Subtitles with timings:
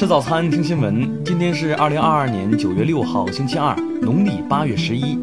[0.00, 1.22] 吃早餐，听新闻。
[1.26, 5.18] 今天是二零二二年九月六号，星期二，农历八月十一。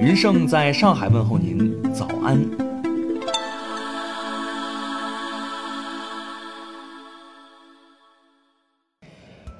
[0.00, 2.42] 云盛在上海问候您，早安。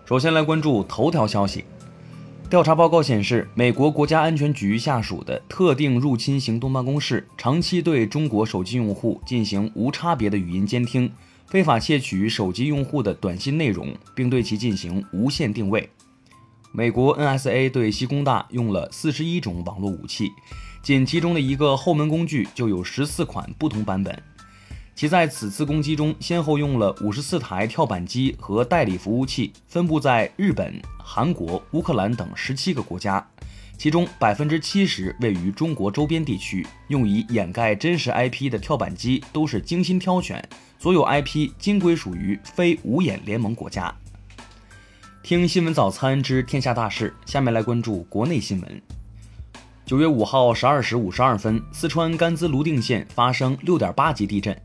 [0.07, 1.67] 首先来关注头条消息。
[2.49, 11.13] 调查报告显示，美国国家安全局下属的特定入侵行动办公室长期对中国手机用户进行无差别的语音监听，
[11.53, 15.87] 非法窃取手机用户的短信内容，并对其进行无线定位。
[16.73, 20.33] 美国 NSA 对西工大用了四十一种网络武器，
[20.83, 24.19] 仅其中的一个后门工具就有十四款不同版本。
[24.95, 33.29] 其在此次攻击中，先后用了五十四台跳板机和代理服务器，分布在日本、韩国、乌克兰等十七个国家，
[33.77, 36.67] 其中百分之七十位于中国周边地区。
[36.89, 40.43] 用以掩盖真实 IP 的跳板机都是精心挑选，
[40.83, 43.95] 所有 IP 均归属于非五眼联盟国家。
[45.23, 48.83] 听新闻早餐知天下大事，下面来关注国内新闻。
[49.87, 54.61] 九月五号十二时五十二分，四川甘孜泸定县发生六点八级地震。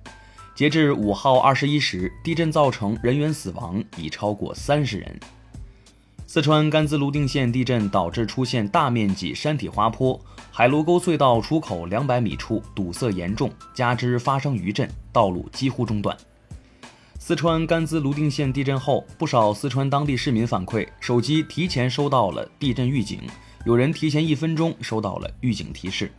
[0.55, 5.19] 截至五号二十一时，地震造成人员死亡已超过三十人。
[6.29, 10.19] 四川甘孜泸定县地震导致出现大面积山体滑坡，
[10.51, 16.15] 海螺沟隧道出口两百米处堵塞严重，加之发生余震，道路几乎中断。
[17.17, 23.21] 四川甘孜泸定县地震后，不少四川当地市民反馈，手机提前收到了地震预警，
[23.65, 26.11] 有人提前一分钟收到了预警提示。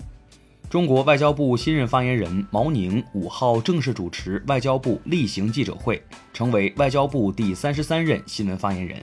[0.71, 9.03] 中国外交部新任发言人毛宁五号正式主持外交部例行记者会，成为外交部第三十三任新闻发言人。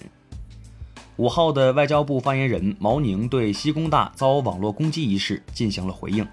[1.17, 6.27] 五号的外交部发言人毛宁对西工大遭网络攻击一事进行了回应，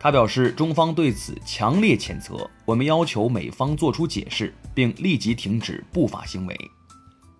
[0.00, 6.56] 他表示，中方对此强烈谴责，我们要求美方作出解释，并立即停止不法行为。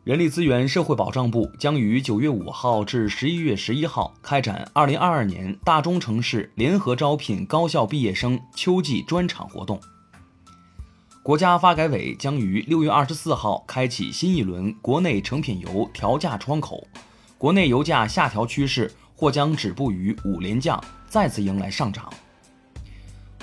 [0.04, 9.78] 人力资源社会保障部将于九月五号至十一月十一号开展二零二二年大中城市联合招聘高校毕业生秋季专场活动。
[11.28, 16.88] 国家发改委将于六月二十四号开启新一轮国内成品油调价窗口，
[17.36, 22.10] 国内油价下调趋势或将止步于五连降，再次迎来上涨。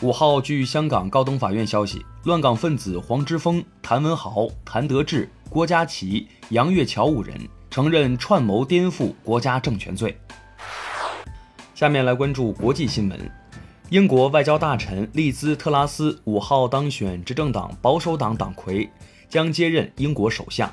[0.01, 5.29] 五号，据香港高等法院消息，乱港分子黄之锋、谭文豪、谭德志。
[5.47, 10.17] 郭家麒、杨岳桥五人承认串谋颠覆国家政权罪。
[11.75, 13.31] 下面来关注国际新闻：
[13.95, 18.89] 英国外交大臣利兹特拉斯五号当选执政党保守党党魁，
[19.29, 20.69] 将接任英国首相。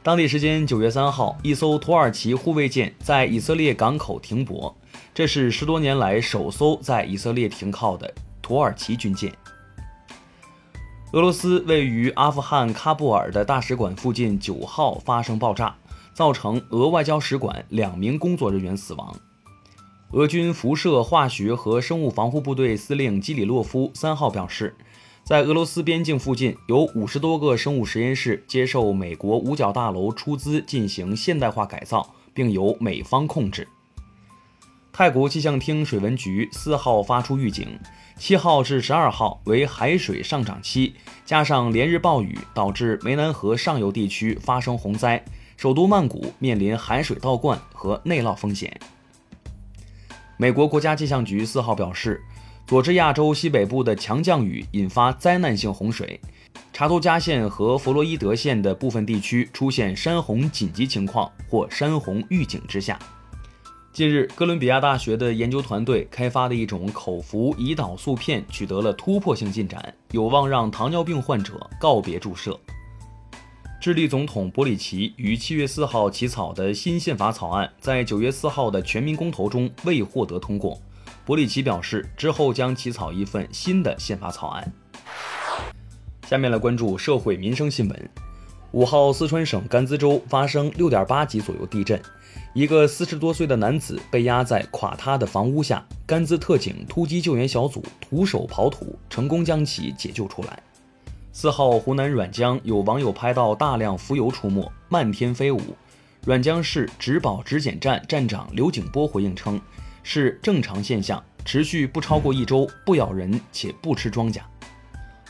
[0.00, 4.72] 当地时间九月三号，一艘土耳其护卫舰在以色列港口停泊，
[5.12, 9.32] 这是十多年来首艘在以色列停靠的土耳其军舰。
[11.10, 15.74] 俄罗斯位于阿富汗喀布尔的大使馆附近九号发生爆炸，
[16.14, 19.12] 造成俄外交使馆两名工作人员死亡。
[20.12, 24.76] 俄军辐射、化学和生物防护部队司令基里洛夫三号表示，
[25.24, 33.66] 在俄罗斯边境附近有五十多个生物实验室接受美国五角大楼出资进行现代化改造，并由美方控制。
[34.92, 37.66] 泰国气象厅水文局四号发出预警。
[38.18, 45.24] 七号至十二号为海水上涨期，加上连日暴雨，导致湄南河上游地区发生洪灾，
[45.56, 48.78] 首都曼谷面临海水倒灌和内涝风险。
[50.42, 52.20] 美国国家气象局四号表示，
[52.66, 56.20] 佐治亚州西北部的强降雨引发灾难性洪水，
[56.72, 62.98] 查图加县和弗洛伊德县的部分地区出现山洪紧急情况或山洪预警之下。
[63.92, 72.58] 近日，哥伦比亚大学的研究团队开发的一种口服胰岛素片取得了突破性进展，有望让糖尿病患者告别注射。
[73.82, 80.80] 智利总统博里奇于七月四号起草的新宪法草案，在九月四号的全民公投中未获得通过。
[81.24, 84.72] 博里奇表示，之后将起草一份新的宪法草案。
[86.28, 88.10] 下面来关注社会民生新闻。
[88.70, 92.00] 五号，四川省甘孜州发生六点八级左右地震。
[92.54, 100.62] 一个四十多岁的男子被压在垮塌的房屋下，甘孜特警突击救援小组徒手刨土，成功将其解救出来。
[101.34, 105.60] 四号，湖南沅江有网友拍到大量浮油出没，漫天飞舞。
[106.26, 109.58] 沅江市植保植检站站长刘景波回应称，
[110.02, 114.40] 是正常现象，持续不超过一周，不咬人且不吃庄稼。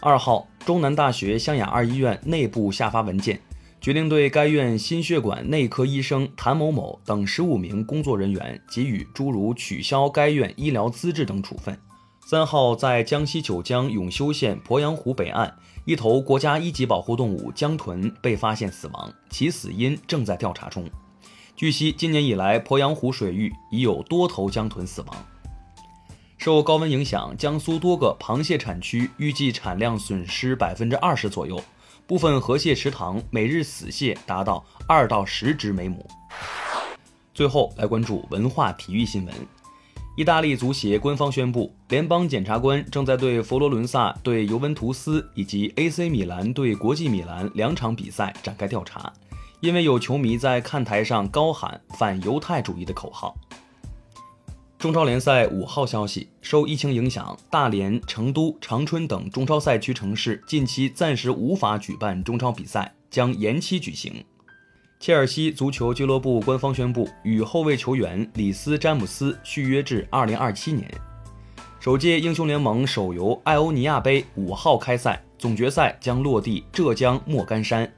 [0.00, 3.38] 二号，中南大学湘雅二医院内部下发文件。
[3.80, 11.76] 决定对该院心血管内科医生谭某某等十五名工作人员给予诸如取消该院医疗资质等处分。
[12.24, 15.52] 三号在江西九江永修县鄱阳湖北岸，
[15.84, 20.88] 一头国家一级保护动物江豚被发现死亡，其死因正在调查中。
[21.54, 25.16] 据悉，今年以来，鄱阳湖水域已有多头江豚死亡。
[26.38, 31.62] 受高温影响，江苏多个螃蟹产区预计产量损失百分之二十左右，
[32.06, 36.08] 部分河蟹池塘每日死蟹达到二到十只每亩。
[37.34, 39.34] 最后来关注文化体育新闻。
[40.14, 49.10] 意大利足协官方宣布，联邦检察官正在对佛罗伦萨对尤文图斯以及 AC 米兰对国际米兰两场比赛展开调查。
[49.60, 53.34] 因为有球迷在看台上高喊反犹太主义的口号。
[54.78, 64.22] 中超联赛五号消息，受疫情影响，大连、成都、长春等中超赛区城市近期暂时无法举办中超比赛，将延期举行。
[65.02, 70.88] 切尔西足球俱乐部官方宣布，与后卫球员里斯詹姆斯续约至二零二七年。
[71.80, 77.92] 首届英雄联盟手游艾欧尼亚杯五号开赛，总决赛将落地浙江莫干山。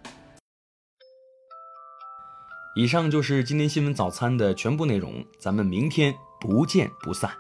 [2.75, 7.31] 以上就是今天新闻早餐的全部内容，咱们明天不见不散。